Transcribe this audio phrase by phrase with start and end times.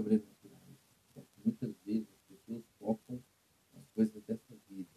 [0.00, 0.78] sobrenaturais.
[1.14, 1.24] Né?
[1.44, 3.22] Muitas vezes as pessoas focam
[3.74, 4.88] nas coisas dessa vida.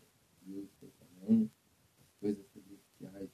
[0.42, 1.50] Deus está falando,
[2.02, 3.32] as coisas celestiais,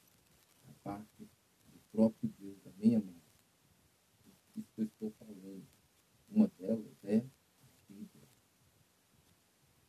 [0.67, 3.15] a parte do próprio Deus, da minha mão.
[4.55, 5.65] Isso que eu estou falando.
[6.29, 8.27] Uma delas é a Bíblia.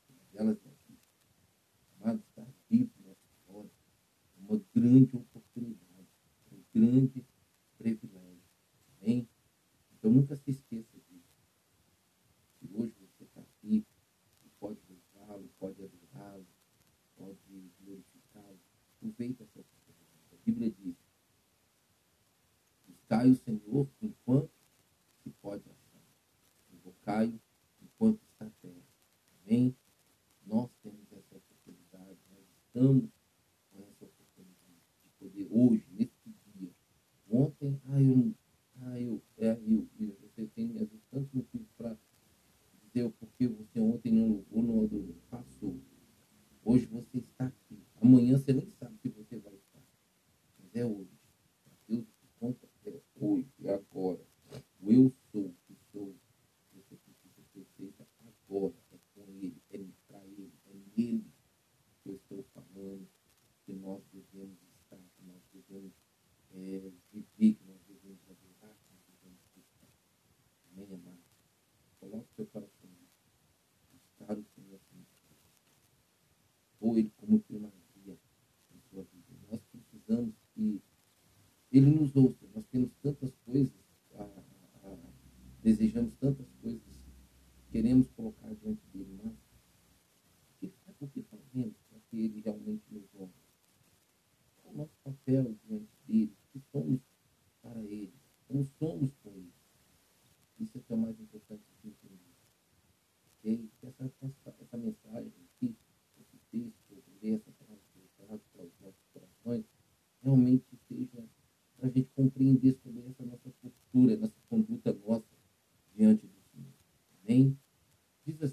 [0.09, 1.01] Uma delas é a Bíblia.
[2.01, 3.71] Amado, está a nessa história.
[3.71, 3.71] Né,
[4.37, 5.30] é uma grande oportunidade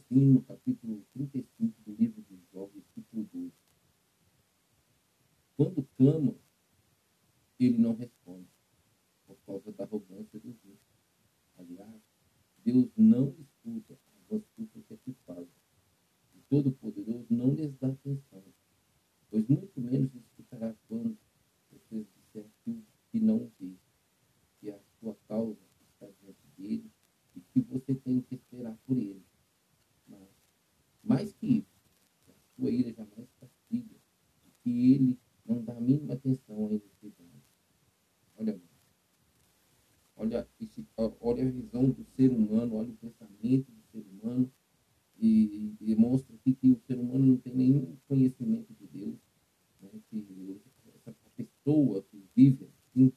[0.08, 3.52] assim no capítulo 35 do livro de Jó, versículo 12.
[5.58, 6.36] Quando clama,
[7.60, 8.48] ele não responde,
[9.26, 10.80] por causa da arrogância dos outros.
[11.58, 12.02] Aliás,
[12.64, 14.00] Deus não escuta
[14.32, 15.48] as súplicas que fazem.
[16.36, 18.44] O Todo-Poderoso não lhes dá atenção,
[19.30, 21.18] pois muito menos escutará quando
[21.70, 23.76] vocês disser aquilo que não vê,
[24.62, 25.60] que a sua causa
[25.92, 26.90] está diante dele
[27.36, 29.27] e que você tem que esperar por ele
[31.08, 31.80] mais que isso,
[32.28, 33.96] a sua ira jamais castiga,
[34.62, 37.44] que ele não dá a mínima atenção a iniquidade.
[38.36, 38.62] Olha,
[40.16, 44.52] olha, esse, olha a visão do ser humano, olha o pensamento do ser humano,
[45.20, 49.18] e, e demonstra que, que o ser humano não tem nenhum conhecimento de Deus,
[49.82, 50.62] né, que
[50.94, 53.12] essa pessoa que vive assim,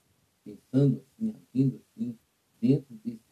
[0.45, 2.17] pensando assim, agindo assim,
[2.61, 3.30] dentro desse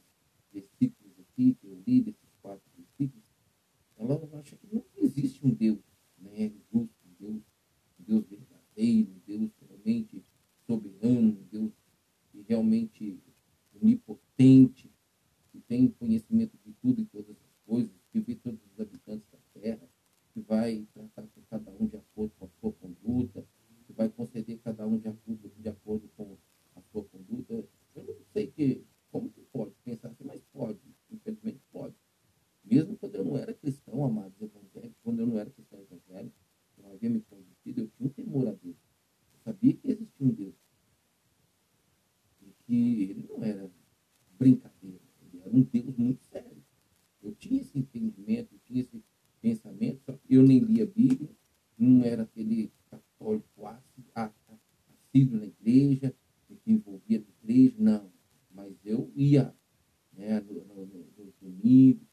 [61.68, 62.07] eat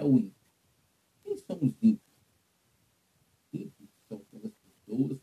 [0.00, 0.34] é o ímpio?
[1.22, 2.00] Quem são os ímpios?
[3.52, 5.18] Ímpios são aquelas pessoas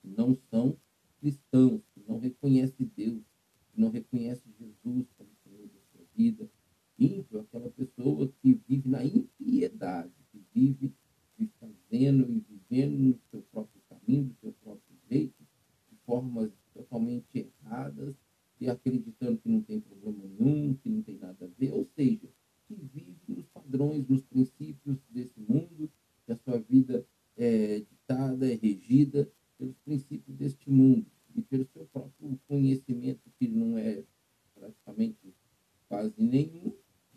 [0.00, 0.76] que não são
[1.18, 3.22] cristãos, que não reconhecem Deus,
[3.72, 6.48] que não reconhecem Jesus como Senhor da sua vida.
[6.98, 10.94] Ímpio é aquela pessoa que vive na impiedade, que vive,
[11.36, 15.42] se fazendo e vivendo no seu próprio caminho, do seu próprio jeito,
[15.90, 18.14] de formas totalmente erradas
[18.60, 21.72] e acreditando que não tem problema nenhum, que não tem nada a ver.
[21.72, 22.28] Ou seja,
[22.74, 25.90] que vive nos padrões, nos princípios desse mundo,
[26.24, 27.04] que a sua vida
[27.36, 33.76] é ditada, é regida pelos princípios deste mundo e pelo seu próprio conhecimento, que não
[33.76, 34.04] é
[34.54, 35.34] praticamente
[35.88, 36.72] quase nenhum,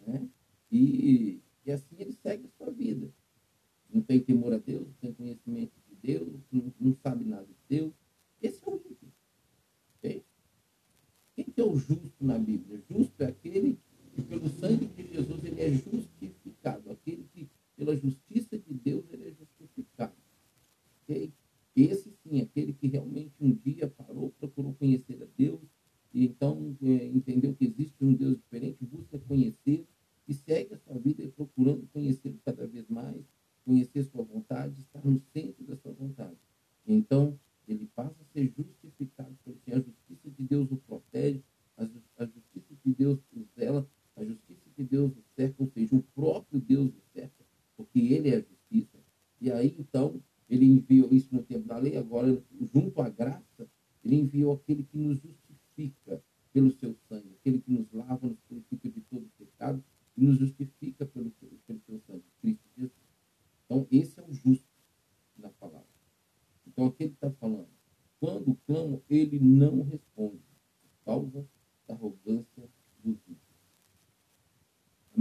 [0.07, 0.27] né?
[0.71, 3.13] E, e assim ele segue a sua vida.
[3.93, 7.77] Não tem temor a Deus, não tem conhecimento de Deus, não, não sabe nada de
[7.77, 7.93] Deus.
[8.41, 9.13] Esse é o justo.
[9.99, 10.23] Okay?
[11.35, 12.81] Quem que é o justo na Bíblia?
[12.89, 13.92] Justo é aquele que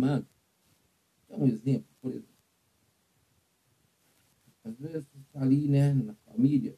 [0.03, 0.27] amado.
[1.29, 2.29] É um exemplo, por exemplo.
[4.65, 6.77] Às vezes está ali, né, na família,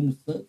[0.00, 0.47] como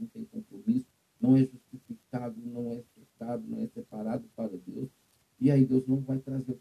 [0.00, 0.86] não tem compromisso,
[1.20, 4.88] não é justificado, não é acertado, não é separado para Deus.
[5.40, 6.54] E aí Deus não vai trazer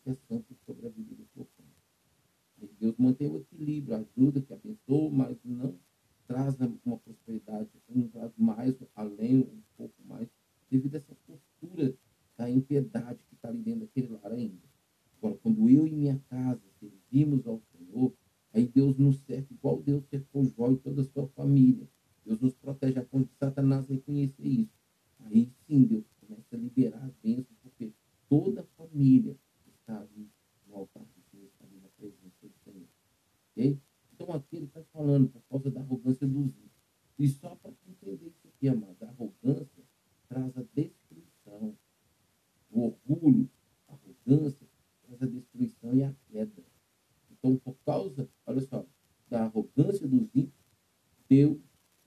[51.32, 51.58] Deus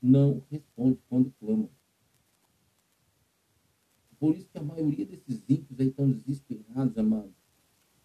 [0.02, 1.70] não responde quando clama.
[4.20, 7.32] Por isso que a maioria desses ímpios aí estão desesperados, amados.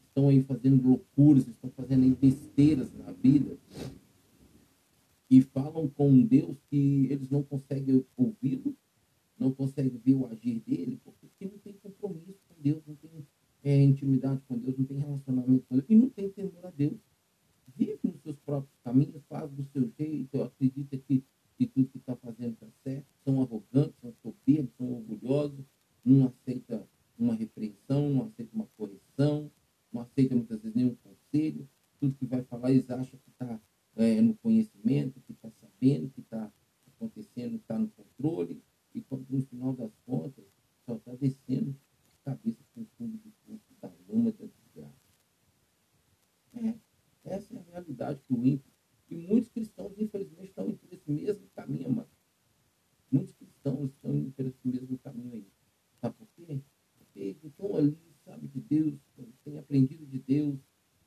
[0.08, 3.58] Estão aí fazendo loucuras, estão fazendo aí besteiras na vida.
[5.30, 8.74] E falam com um Deus que eles não conseguem ouvi-lo,
[9.38, 13.28] não conseguem ver o agir dele, porque não tem compromisso com Deus, não tem
[13.62, 16.98] é, intimidade com Deus, não tem relacionamento com Deus e não tem temor a Deus
[17.80, 21.24] vive nos seus próprios caminhos, faz do seu jeito, acredita que,
[21.58, 25.66] que tudo que está fazendo está certo, são arrogantes, são soberbos, são orgulhosos,
[26.04, 26.86] não aceita
[27.18, 29.50] uma repreensão, não aceita uma correção,
[29.94, 31.68] não aceita muitas vezes nenhum conselho,
[32.00, 33.60] tudo que vai falar eles acham que está
[33.96, 36.52] é, no conhecimento, que está sabendo, que está
[36.88, 38.62] acontecendo, está no controle,
[38.94, 40.46] e quando no final das contas
[40.86, 41.76] só está descendo
[42.26, 45.10] cabeça com o fundo do corpo da lama da desgraça.
[46.54, 46.89] É
[47.30, 48.72] essa é a realidade que o ímpio.
[49.10, 52.10] E muitos cristãos, infelizmente, estão indo por esse mesmo caminho, mano.
[53.12, 55.48] Muitos cristãos estão indo por esse mesmo caminho aí.
[56.00, 56.62] Sabe por quê?
[56.98, 59.00] Porque estão ali, sabe de Deus,
[59.44, 60.60] têm aprendido de Deus,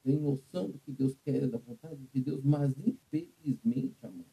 [0.02, 4.26] têm noção do que Deus quer, da vontade de Deus, mas infelizmente, amado,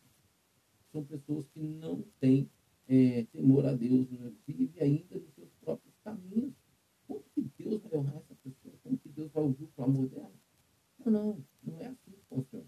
[0.91, 2.49] são pessoas que não têm
[2.87, 4.31] é, temor a Deus, né?
[4.47, 6.53] vive ainda nos seus próprios caminhos.
[7.07, 8.73] Como que Deus vai honrar essa pessoa?
[8.81, 10.33] Como que Deus vai ouvir o clamor dela?
[11.05, 12.65] Não, não, não é assim que funciona.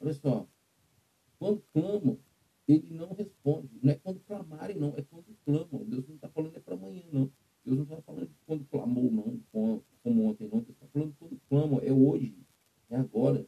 [0.00, 0.48] Olha só,
[1.38, 2.18] quando clamam,
[2.66, 3.78] ele não responde.
[3.82, 5.84] Não é quando clamarem, não, é quando clamam.
[5.84, 7.30] Deus não está falando é para amanhã, não.
[7.64, 9.40] Deus não está falando de quando clamou, não,
[10.02, 10.60] como ontem, não.
[10.60, 12.34] Deus está falando quando clamam, é hoje,
[12.90, 13.46] é agora.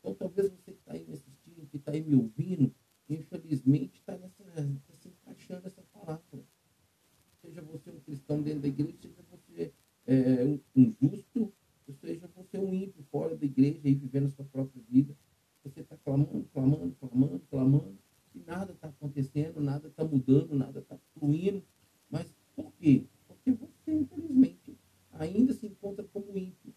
[0.00, 2.74] Então, talvez você que está aí me assistindo, que está aí me ouvindo,
[3.08, 4.44] infelizmente está nessa,
[4.86, 6.44] tá se encaixando essa palavra.
[7.40, 9.72] Seja você um cristão dentro da igreja, seja você
[10.06, 11.52] é, um, um justo,
[12.00, 13.44] seja você um ímpio fora da
[13.78, 15.16] igreja e vivendo a sua própria vida.
[15.64, 17.98] Você está clamando, clamando, clamando, clamando,
[18.34, 21.62] e nada está acontecendo, nada está mudando, nada está fluindo.
[22.10, 23.04] Mas por quê?
[23.26, 24.78] Porque você, infelizmente,
[25.12, 26.74] ainda se encontra como ímpio.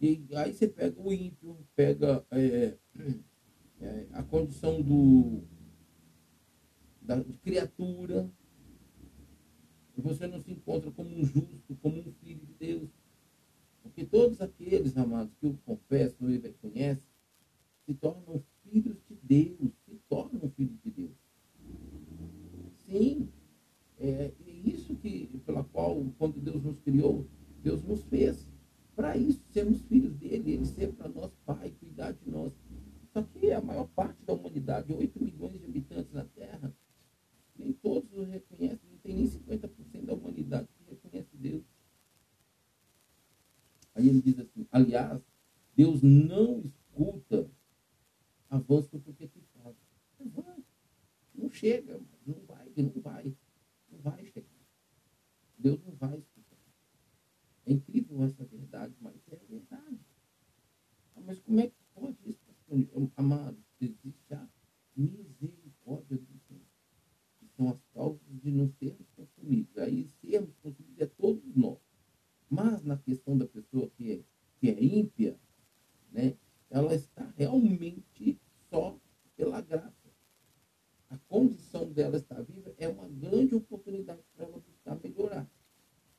[0.00, 2.78] E aí você pega o ímpio, pega é,
[3.80, 5.42] é, a condição do,
[7.02, 8.30] da, de criatura,
[9.96, 12.88] e você não se encontra como um justo, como um filho de Deus.
[13.82, 17.08] Porque todos aqueles, amados, que o confessam e reconhecem,
[17.84, 21.16] se tornam filhos de Deus, se tornam filhos de Deus.
[22.86, 23.28] Sim,
[23.98, 27.26] é, é isso que, pela qual, quando Deus nos criou,
[27.62, 28.48] Deus nos fez.
[28.94, 32.52] Para isso, sermos filhos dele, ele ser para nós pai, cuidar de nós.
[33.12, 36.74] Só que a maior parte da humanidade, 8 milhões de habitantes na Terra,
[37.56, 41.64] nem todos o reconhecem, não tem nem 50% da humanidade que reconhece Deus.
[43.98, 45.20] Aí ele diz assim, aliás,
[45.74, 47.50] Deus não escuta
[48.48, 49.74] avanço porque te faz.
[50.20, 50.64] Não vai.
[51.34, 53.36] Não chega, não vai, não vai.
[53.90, 54.46] Não vai chegar.
[55.58, 56.56] Deus não vai escutar.
[57.66, 60.00] É incrível essa verdade, mas é verdade.
[61.16, 62.38] Ah, mas como é que pode isso?
[63.16, 64.48] Amado, existe a
[64.94, 66.62] misericórdia do Senhor.
[67.40, 69.76] Que são as causas de não sermos consumidos.
[69.76, 71.87] Aí sermos consumidos é todos nós.
[72.50, 74.20] Mas na questão da pessoa que é,
[74.58, 75.38] que é ímpia,
[76.10, 76.36] né,
[76.70, 78.38] ela está realmente
[78.70, 78.98] só
[79.36, 79.92] pela graça.
[81.10, 85.48] A condição dela estar viva é uma grande oportunidade para ela buscar melhorar.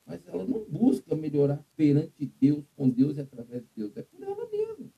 [0.04, 3.96] Mas ela não busca melhorar perante Deus, com Deus e através de Deus.
[3.96, 4.90] É por ela mesma.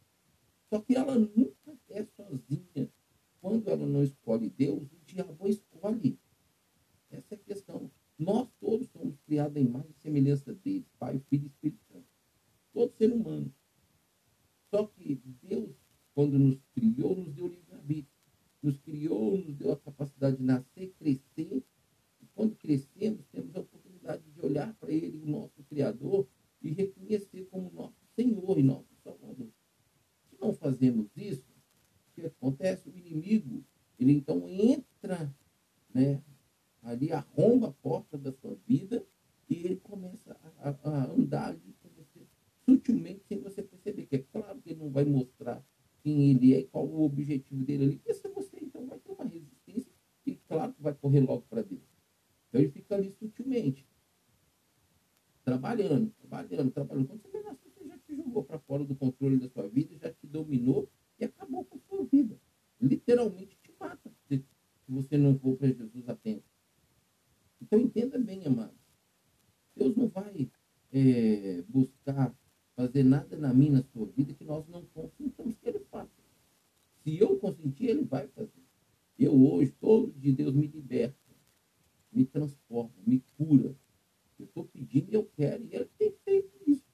[0.70, 2.90] Só que ela nunca é sozinha.
[3.40, 6.18] Quando ela não escolhe Deus, o diabo escolhe.
[7.10, 7.90] Essa é a questão.
[8.22, 12.06] Nós todos somos criados em e semelhança dele, Pai, Filho e Espírito Santo.
[12.72, 13.52] Todo ser humano.
[14.70, 15.74] Só que Deus,
[16.14, 18.12] quando nos criou, nos deu livre-arbítrio.
[18.62, 21.64] Nos criou, nos deu a capacidade de nascer, crescer.
[22.20, 26.28] E quando crescemos, temos a oportunidade de olhar para Ele, o nosso Criador,
[26.62, 29.50] e reconhecer como nosso Senhor e nosso Salvador.
[30.30, 31.50] Se não fazemos isso,
[32.10, 32.88] o que acontece?
[32.88, 33.64] O inimigo,
[33.98, 35.34] ele então entra,
[35.92, 36.22] né,
[36.82, 39.04] ali arromba a porta da sua vida
[39.48, 42.26] e ele começa a, a, andar ali com você
[42.64, 44.06] sutilmente sem você perceber.
[44.06, 45.64] Que é claro que ele não vai mostrar
[46.02, 49.12] quem ele é e qual o objetivo dele ali, porque se você então vai ter
[49.12, 49.92] uma resistência
[50.26, 51.82] e claro que vai correr logo para Deus.
[52.48, 53.86] Então ele fica ali sutilmente,
[55.44, 57.06] trabalhando, trabalhando, trabalhando.
[57.06, 60.12] Quando você vê você já te jogou para fora do controle da sua vida, já
[60.12, 62.38] te dominou e acabou com a sua vida.
[62.80, 64.44] Literalmente te mata se,
[64.88, 66.44] você não for para Jesus a tempo.
[67.62, 68.74] Então entenda bem, amados.
[69.76, 70.50] Deus não vai
[70.92, 72.36] é, buscar
[72.74, 76.10] fazer nada na minha, na sua vida, que nós não consintamos que Ele faça.
[77.04, 78.50] Se eu consentir, Ele vai fazer.
[79.16, 81.16] Eu hoje, todo dia, Deus me liberta,
[82.10, 83.76] me transforma, me cura.
[84.38, 86.84] Eu estou pedindo e eu quero, e Ele tem feito isso.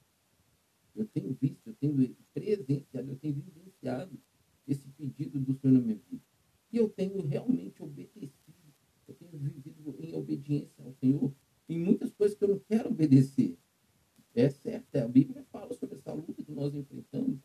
[0.95, 4.19] Eu tenho visto, eu tenho presenciado, eu tenho vivenciado
[4.67, 6.23] esse pedido do Senhor na minha vida.
[6.71, 8.38] E eu tenho realmente obedecido
[9.09, 11.33] eu tenho vivido em obediência ao Senhor
[11.67, 13.57] em muitas coisas que eu não quero obedecer.
[14.35, 17.39] É certo, é, a Bíblia fala sobre essa luta que nós enfrentamos.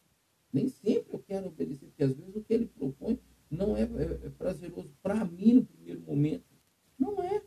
[0.53, 3.19] Nem sempre eu quero obedecer, porque às vezes o que ele propõe
[3.51, 6.45] não é, é, é prazeroso para mim no primeiro momento.
[6.99, 7.43] Não é.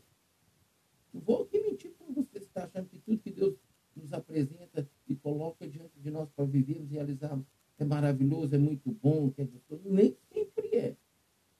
[1.12, 3.56] Não vou aqui mentir para você está achando que tudo que Deus
[3.96, 7.46] nos apresenta e coloca diante de nós para vivermos e realizarmos
[7.78, 9.88] é maravilhoso, é muito bom, é gostoso.
[9.88, 10.96] Nem sempre é.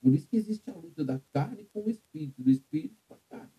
[0.01, 3.19] Por isso que existe a luta da carne com o espírito, do espírito com a
[3.29, 3.53] carne.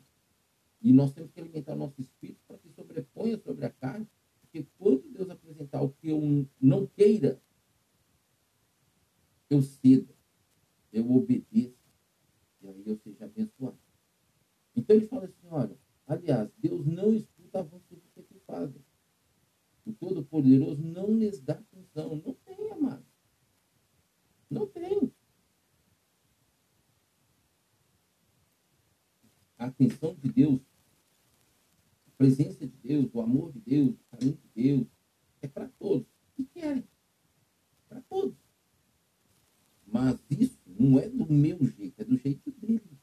[0.82, 4.08] E nós temos que alimentar o nosso espírito para que sobreponha sobre a carne,
[4.42, 7.42] porque quando Deus apresentar o que eu não queira,
[9.50, 10.16] eu ceda,
[10.94, 11.76] eu obedeça,
[12.62, 13.78] e aí eu seja abençoado.
[14.76, 15.78] Então ele fala assim, olha,
[16.08, 18.82] aliás, Deus não escuta a voz do que fazem.
[19.86, 22.16] O Todo-Poderoso não lhes dá atenção.
[22.24, 23.06] Não tem, amado.
[24.50, 25.12] Não tem.
[29.58, 30.62] A atenção de Deus,
[32.08, 34.88] a presença de Deus, o amor de Deus, o carinho de Deus,
[35.42, 36.88] é para todos que querem.
[37.88, 38.38] Para todos.
[39.86, 42.98] Mas isso não é do meu jeito, é do jeito dele.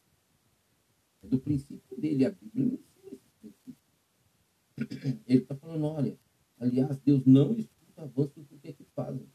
[1.23, 2.25] É do princípio dele.
[2.25, 5.23] A Bíblia me ensina esse princípio.
[5.27, 6.19] Ele está falando, olha,
[6.59, 9.29] aliás, Deus não escuta avanços do que é que fazem.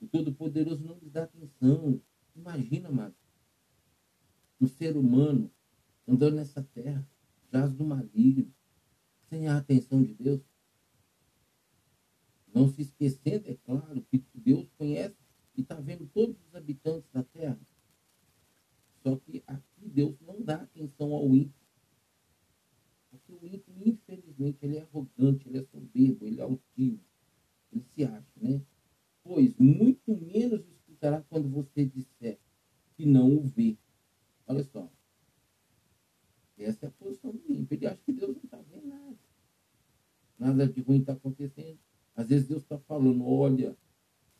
[0.00, 2.00] O Todo-Poderoso não lhes dá atenção.
[2.34, 3.14] Imagina, amado,
[4.60, 5.50] o ser humano
[6.06, 7.06] andando nessa terra,
[7.52, 8.52] jaz do maligno,
[9.28, 10.40] sem a atenção de Deus.
[12.52, 15.16] Não se esquecendo, é claro, que Deus conhece
[15.54, 17.60] e está vendo todos os habitantes da terra.
[19.02, 21.52] Só que aqui Deus não dá atenção ao ímpio.
[23.10, 27.00] Porque o ímpio, infelizmente, ele é arrogante, ele é soberbo, ele é altivo.
[27.70, 28.62] Ele se acha, né?
[29.22, 32.38] Pois muito menos escutará quando você disser
[32.96, 33.76] que não o vê.
[34.48, 34.90] Olha só.
[36.58, 37.76] Essa é a posição do ímpio.
[37.76, 39.16] Ele acha que Deus não está vendo nada.
[40.38, 41.78] Nada de ruim está acontecendo.
[42.16, 43.76] Às vezes Deus está falando, olha,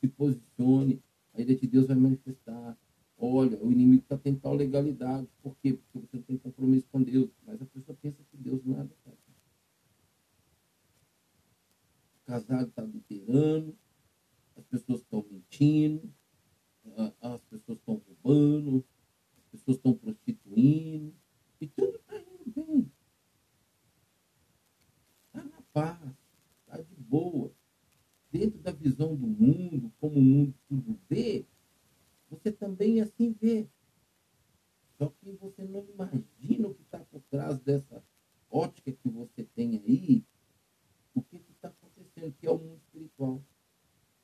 [0.01, 1.01] se posicione,
[1.33, 2.77] a ira de Deus vai manifestar.
[3.17, 5.27] Olha, o inimigo está tal legalidade.
[5.43, 5.73] Por quê?
[5.73, 7.29] Porque você não tem compromisso com Deus.
[7.45, 9.17] Mas a pessoa pensa que Deus nada faz.
[12.15, 13.77] O casado está adulterando,
[14.55, 16.13] as pessoas estão mentindo,
[17.21, 18.85] as pessoas estão roubando,
[19.69, 21.13] pessoas estão prostituindo,
[21.61, 22.91] e tudo está indo bem.
[25.27, 26.15] Está na paz,
[26.61, 27.51] está de boa
[28.31, 31.45] dentro da visão do mundo, como o mundo tudo vê,
[32.29, 33.67] você também assim vê.
[34.97, 38.03] Só que você não imagina o que está por trás dessa
[38.49, 40.23] ótica que você tem aí,
[41.13, 43.43] o que está acontecendo, que é o mundo espiritual.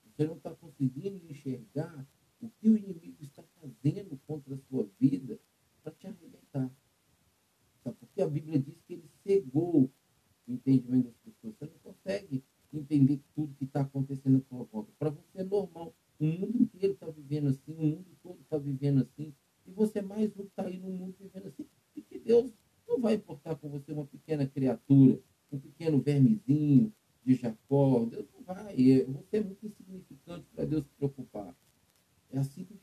[0.06, 2.06] Você não está conseguindo enxergar
[2.42, 3.05] o que o inimigo
[3.86, 5.40] fazendo contra a sua vida
[5.84, 6.72] para te arrebentar.
[7.84, 9.92] Porque a Bíblia diz que ele cegou
[10.48, 11.54] o entendimento das pessoas.
[11.56, 12.44] Você não consegue
[12.74, 14.92] entender tudo que está acontecendo à sua volta.
[14.98, 15.94] Para você é normal.
[16.20, 19.34] O mundo inteiro está vivendo assim, o mundo todo está vivendo assim.
[19.68, 21.68] E você é mais um que está aí no mundo vivendo assim.
[21.96, 22.52] E que Deus
[22.88, 25.20] não vai importar com você uma pequena criatura,
[25.52, 26.92] um pequeno vermezinho
[27.24, 28.06] de Jacó.
[28.06, 28.76] Deus não vai.
[29.04, 31.56] Você é muito insignificante para Deus se preocupar.
[32.32, 32.75] É assim que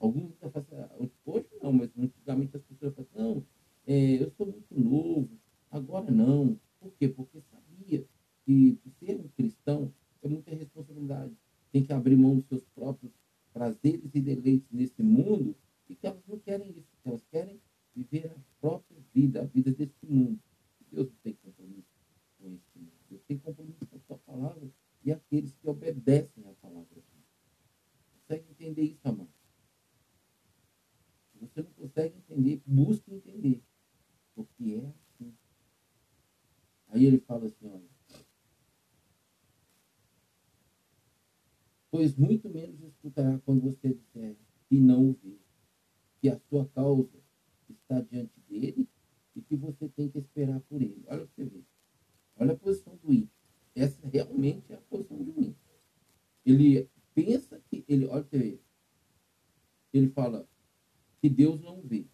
[0.00, 0.32] algum
[57.90, 58.62] Ele pensa que ele,
[59.92, 60.48] olha para fala
[61.20, 62.06] que Deus não vê.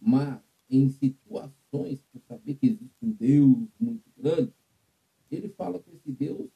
[0.00, 4.54] Mas em situações, por saber que existe um Deus muito grande,
[5.30, 6.50] ele fala que esse Deus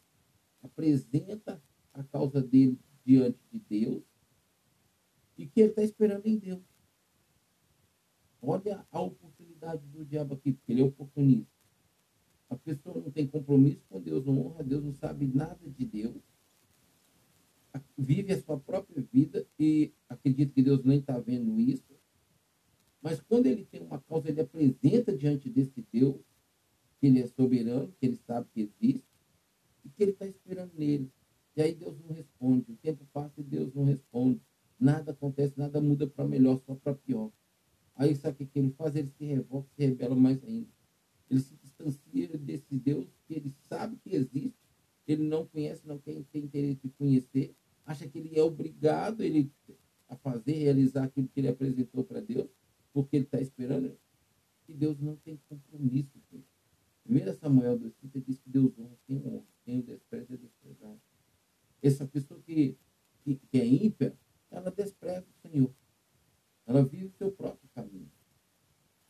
[0.62, 4.02] apresenta a causa dele diante de Deus
[5.36, 6.62] e que ele está esperando em Deus.
[8.40, 11.52] Olha a oportunidade do diabo aqui, porque ele é oportunista.
[12.48, 16.22] A pessoa não tem compromisso com Deus, não honra Deus, não sabe nada de Deus,
[17.96, 21.94] vive a sua própria vida e acredita que Deus nem está vendo isso.
[23.02, 26.20] Mas quando ele tem uma causa, ele apresenta diante desse Deus
[27.00, 29.09] que ele é soberano, que ele sabe que existe
[29.85, 31.11] e que ele está esperando nele.
[31.56, 32.70] E aí Deus não responde.
[32.70, 34.40] O tempo passa e Deus não responde.
[34.78, 37.30] Nada acontece, nada muda para melhor, só para pior.
[37.94, 38.96] Aí sabe o que ele faz?
[38.96, 40.68] Ele se revolta, se rebela mais ainda.
[41.30, 44.59] Ele se distancia desse Deus que ele sabe que existe,
[45.06, 49.50] ele não conhece, não tem, tem interesse de conhecer, acha que ele é obrigado ele,
[50.08, 52.48] a fazer, realizar aquilo que ele apresentou para Deus,
[52.92, 53.96] porque ele está esperando
[54.64, 56.46] que Deus não tem compromisso com ele.
[57.06, 61.00] 1 Samuel 2,30 diz que Deus honra quem honra, quem o despreza é desprezado.
[61.82, 62.76] Essa pessoa que,
[63.24, 64.16] que, que é ímpia,
[64.50, 65.74] ela despreza o Senhor.
[66.66, 68.10] Ela vive o seu próprio caminho,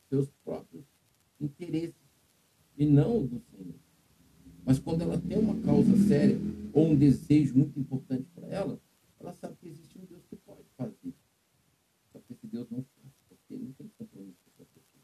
[0.08, 0.84] seus próprios
[1.38, 1.94] interesses,
[2.76, 3.74] e não do Senhor.
[4.70, 6.38] Mas quando ela tem uma causa séria
[6.72, 8.80] ou um desejo muito importante para ela,
[9.18, 11.12] ela sabe que existe um Deus que pode fazer.
[12.12, 15.02] Só que esse Deus não faz, porque ele não tem compromisso com essa pessoa.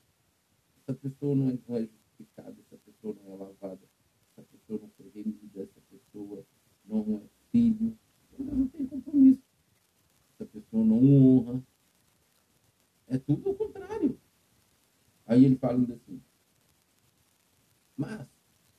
[0.82, 3.80] Essa pessoa não é, não é justificada, essa pessoa não é lavada,
[4.30, 6.46] essa pessoa não foi remida, essa pessoa
[6.84, 7.98] não é filho.
[8.38, 9.42] Deus não tem compromisso.
[10.34, 11.60] Essa pessoa não honra.
[13.08, 14.16] É tudo o contrário.
[15.26, 16.22] Aí ele fala assim,
[17.96, 18.35] mas,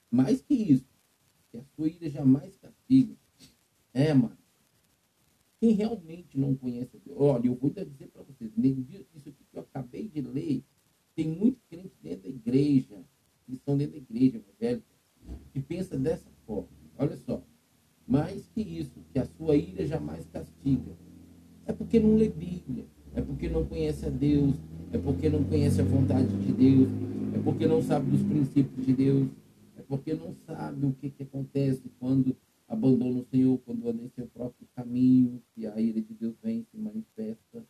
[0.10, 0.88] mais que isso,
[1.52, 3.16] que a sua ira jamais castiga.
[3.94, 4.38] É, mano.
[5.60, 8.52] Quem realmente não conhece Deus, olha, eu vou dizer para vocês,
[9.16, 10.64] isso aqui que eu acabei de ler,
[11.16, 13.04] tem muitos crentes dentro da igreja,
[13.46, 14.86] que estão dentro da igreja evangélica,
[15.52, 16.70] que pensa dessa forma.
[16.96, 17.44] Olha só,
[18.08, 20.96] mais que isso, que a sua ira jamais castiga.
[21.66, 24.56] É porque não lê Bíblia, é porque não conhece a Deus,
[24.94, 26.88] é porque não conhece a vontade de Deus,
[27.34, 29.28] é porque não sabe dos princípios de Deus,
[29.88, 32.36] porque não sabe o que, que acontece quando
[32.68, 36.66] abandona o Senhor, quando anda em seu próprio caminho, e a ira de Deus vem
[36.70, 37.66] se manifesta.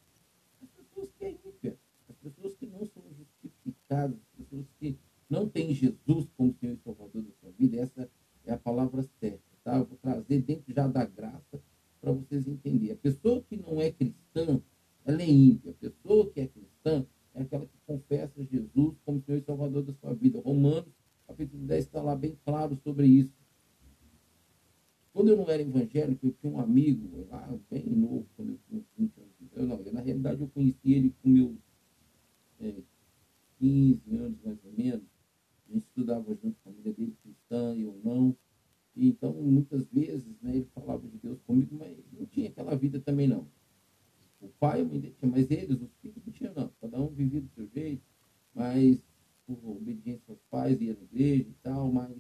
[0.62, 1.78] As pessoas que é ímpia,
[2.10, 4.98] as pessoas que não são justificadas, as pessoas que
[5.30, 8.10] não têm Jesus como Senhor e Salvador da sua vida, essa
[8.46, 9.78] é a palavra certa, tá?
[9.78, 11.62] Eu vou trazer dentro já da graça
[12.02, 12.96] para vocês entenderem.
[12.96, 14.62] A pessoa que não é cristã,
[15.06, 15.72] ela é ímpia.
[15.72, 19.94] A pessoa que é cristã, é aquela que confessa Jesus como Senhor e Salvador da
[19.94, 20.40] sua vida.
[20.40, 20.94] Romanos,
[21.38, 23.32] capítulo 10, está lá bem claro sobre isso.
[25.14, 28.84] Quando eu não era evangélico, eu tinha um amigo lá, bem novo, quando eu tinha
[28.98, 29.34] 20 anos.
[29.56, 31.56] Eu, não, eu, na realidade, eu conheci ele com meus
[32.60, 32.82] é,
[33.60, 35.06] 15 anos, mais ou menos.
[35.70, 38.36] A gente estudava junto, a família dele cristã, eu não.
[38.96, 43.00] E, então, muitas vezes, né, ele falava de Deus comigo, mas não tinha aquela vida
[43.00, 43.48] também, não.
[44.42, 44.84] O pai,
[45.22, 46.72] mas eles, os filhos, não tinham, não.
[46.82, 48.02] Cada um vivia do seu jeito,
[48.56, 49.04] mas
[49.48, 52.16] por obediência aos pais, ia na igreja e tal, mas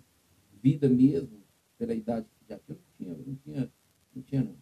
[0.63, 1.43] vida mesmo,
[1.77, 2.57] pela idade que já
[2.97, 3.73] tinha, não tinha, não tinha,
[4.15, 4.57] não tinha, não.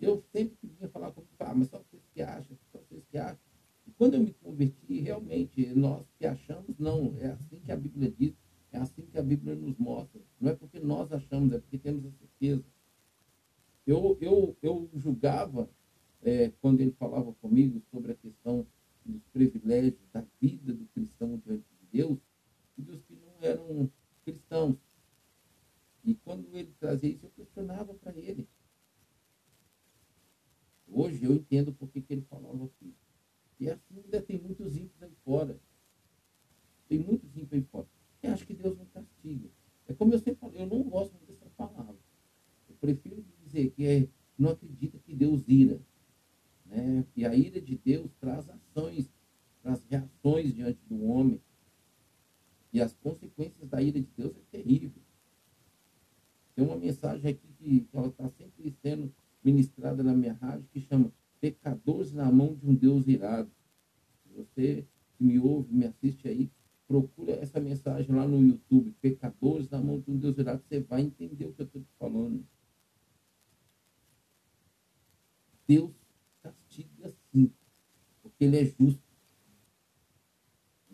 [0.00, 3.38] Eu sempre vinha falar com ah, mas só vocês que acham, só vocês que acham.
[3.86, 8.10] E quando eu me converti, realmente, nós que achamos, não, é assim que a Bíblia
[8.10, 8.34] diz,
[8.72, 10.20] é assim que a Bíblia nos mostra.
[10.40, 12.64] Não é porque nós achamos, é porque temos a certeza.
[13.86, 15.68] Eu, eu, eu julgava
[16.22, 18.66] é, quando ele falava comigo sobre a questão
[19.04, 21.41] dos privilégios da vida do cristão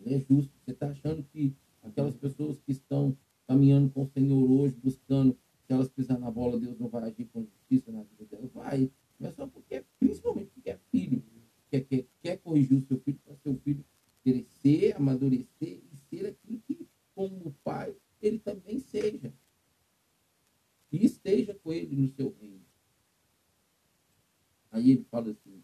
[0.05, 0.51] Não é justo.
[0.59, 5.73] Você está achando que aquelas pessoas que estão caminhando com o Senhor hoje, buscando, se
[5.73, 8.51] elas pisar na bola, Deus não vai agir com justiça na vida delas?
[8.51, 8.91] Vai.
[9.19, 11.23] Mas é só porque, principalmente porque é filho.
[11.69, 13.85] Quer, quer, quer corrigir o seu filho para seu filho
[14.23, 19.33] crescer, amadurecer e ser aquilo que, como pai, ele também seja.
[20.91, 22.65] E esteja com ele no seu reino.
[24.71, 25.63] Aí ele fala assim,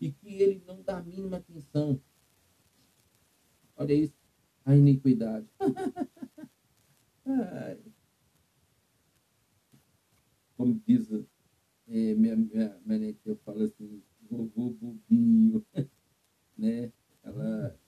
[0.00, 2.00] e que ele não dá a mínima atenção
[3.76, 4.14] Olha isso,
[4.64, 5.46] a iniquidade.
[10.56, 11.10] Como diz
[11.88, 15.64] é, minha, minha, minha eu falo assim, vovô bobinho,
[16.56, 16.92] né?
[17.22, 17.78] Ela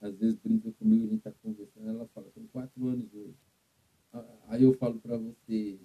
[0.00, 3.36] às vezes brinca comigo, a gente está conversando, ela fala, tem quatro anos hoje.
[4.48, 5.80] Aí eu falo para você,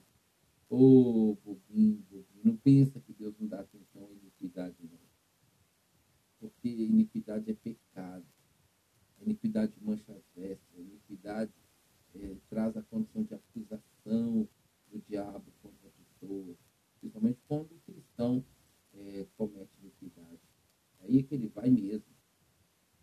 [0.69, 4.99] ô oh, bobinho, bobinho, não pensa que Deus não dá atenção à iniquidade, não.
[6.39, 7.78] Porque iniquidade é pecado.
[9.39, 11.51] A iniquidade mancha as vestes, a iniquidade
[12.13, 14.49] é, traz a condição de acusação
[14.91, 16.57] do diabo contra a pessoa,
[16.99, 18.43] principalmente quando o cristão
[18.93, 20.41] é, comete iniquidade.
[20.99, 22.03] Aí é que ele vai mesmo.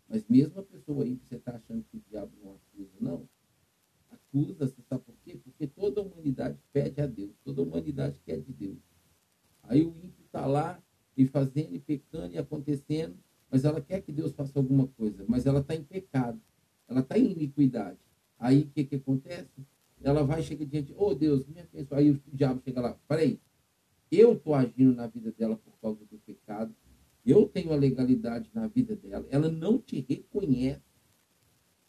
[0.07, 3.29] Mas mesmo a pessoa aí que você está achando que o diabo não acusa, não.
[4.11, 5.39] Acusa, você sabe por quê?
[5.43, 8.77] Porque toda a humanidade pede a Deus, toda a humanidade quer de Deus.
[9.63, 10.79] Aí o ímpio está lá
[11.17, 13.17] e fazendo, e pecando, e acontecendo,
[13.49, 16.39] mas ela quer que Deus faça alguma coisa, mas ela está em pecado,
[16.87, 17.97] ela está em iniquidade.
[18.37, 19.65] Aí o que, que acontece?
[20.01, 21.97] Ela vai chegar diante, oh Deus, me abençoe.
[21.97, 23.39] Aí o diabo chega lá, peraí,
[24.11, 26.73] eu estou agindo na vida dela por causa do pecado,
[27.25, 30.81] eu tenho a legalidade na vida dela, ela não te reconhece,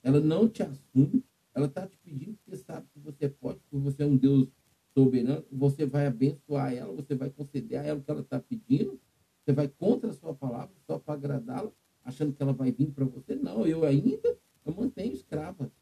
[0.02, 4.02] ela não te assume, ela está te pedindo porque sabe que você pode, porque você
[4.02, 4.48] é um Deus
[4.94, 9.00] soberano, você vai abençoar ela, você vai conceder a ela o que ela está pedindo,
[9.40, 11.72] você vai contra a sua palavra só para agradá-la,
[12.04, 13.34] achando que ela vai vir para você.
[13.34, 15.72] Não, eu ainda eu mantenho escrava.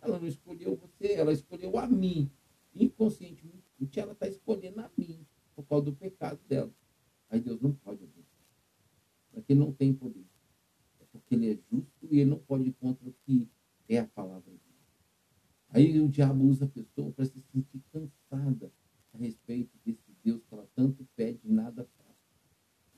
[0.00, 2.30] Ela não escolheu você, ela escolheu a mim.
[2.74, 6.72] Inconscientemente, ela está escolhendo a mim por causa do pecado dela.
[7.28, 8.06] Aí Deus não pode
[9.36, 10.24] porque ele não tem poder.
[10.98, 13.46] É porque ele é justo e ele não pode ir contra o que
[13.86, 14.86] é a palavra de Deus.
[15.68, 18.72] Aí o diabo usa a pessoa para se sentir cansada
[19.12, 22.16] a respeito desse Deus que ela tanto pede e nada faz.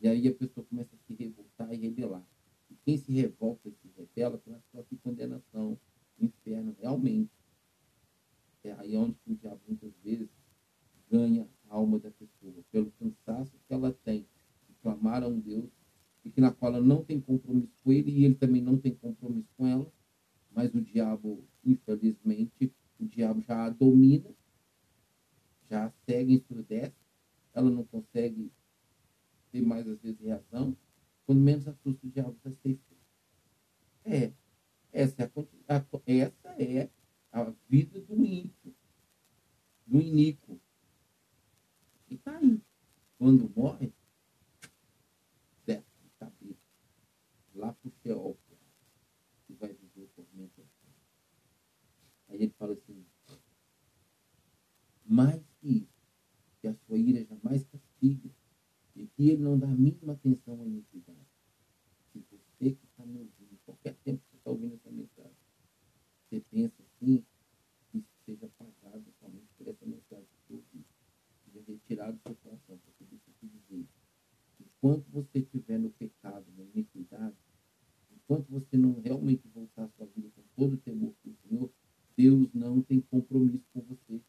[0.01, 2.25] E aí a pessoa começa a se revoltar e rebelar.
[2.71, 5.77] E quem se revolta e se rebela começa a sofrer condenação,
[6.21, 7.33] inferno, realmente.
[8.63, 10.29] É aí onde o diabo muitas vezes
[11.11, 14.27] ganha a alma da pessoa, pelo cansaço que ela tem
[14.69, 15.79] de clamar a um Deus
[16.29, 18.95] e que na qual ela não tem compromisso com ele e ele também não tem
[18.95, 19.91] compromisso com ela,
[20.51, 24.31] mas o diabo, infelizmente, o diabo já a domina,
[25.71, 26.97] já segue, ensurdece,
[27.59, 28.53] ela não consegue
[29.51, 30.77] ter mais, às vezes, reação,
[31.27, 32.81] quando menos assusta o diabo está safe.
[34.05, 34.33] É,
[34.93, 35.25] essa é
[35.69, 36.91] a, a, essa é
[37.33, 38.75] a vida do ímpio,
[39.87, 40.61] do iníquo.
[42.09, 42.63] E está aí.
[43.19, 43.93] Quando morre,
[47.59, 48.39] lá para o Sheol,
[49.47, 50.67] que vai viver o tormento.
[52.29, 53.05] Aí ele fala assim,
[55.05, 55.98] mais que isso,
[56.71, 58.31] a sua ira jamais castiga,
[58.95, 61.27] e que ele não dá a mínima atenção à iniquidade.
[62.13, 65.37] Se você que está me ouvindo, qualquer tempo que você está ouvindo essa mensagem,
[66.29, 67.25] você pensa assim,
[67.91, 70.85] que isso seja pagado somente por essa mensagem que você ouviu.
[71.45, 73.87] Seja retirado do seu coração, porque deixa eu te dizer,
[74.61, 77.37] enquanto você estiver no pecado, na iniquidade,
[78.11, 81.71] enquanto você não realmente voltar a sua vida com todo o temor do Senhor,
[82.17, 84.21] Deus não tem compromisso com você.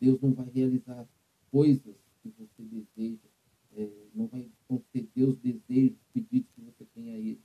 [0.00, 1.06] Deus não vai realizar
[1.50, 3.28] coisas que você deseja,
[3.72, 7.42] é, não vai conceder os desejos, os pedidos que você tem a Ele.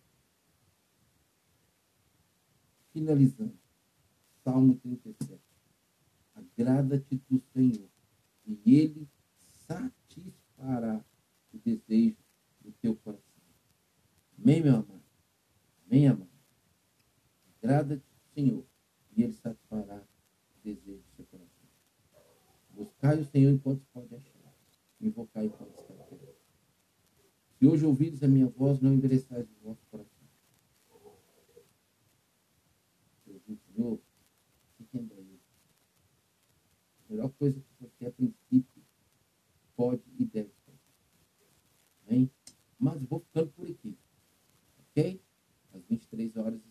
[2.92, 3.58] Finalizando,
[4.44, 5.40] Salmo 37.
[6.34, 7.90] Agrada-te do Senhor,
[8.46, 9.08] e Ele
[9.68, 11.04] satisfará
[11.54, 12.18] o desejo
[12.62, 13.26] do teu coração.
[14.38, 15.04] Amém, meu amado?
[15.86, 16.30] Amém, amado?
[17.58, 18.66] Agrada-te, Senhor,
[19.16, 20.02] e Ele satisfará
[20.58, 21.05] o desejo do.
[22.76, 24.54] Buscai o Senhor enquanto se pode achar.
[25.00, 26.36] Invocai enquanto está perto.
[27.58, 30.28] Se hoje ouvires a minha voz, não endereçais o vosso coração.
[33.24, 34.00] Se ouvir o Senhor,
[34.80, 35.16] entenda.
[35.16, 38.84] A melhor coisa que você, a princípio,
[39.76, 40.80] pode e deve fazer.
[42.08, 42.30] Amém?
[42.78, 43.98] Mas vou ficando por aqui.
[44.80, 45.22] Ok?
[45.76, 46.62] às 23 horas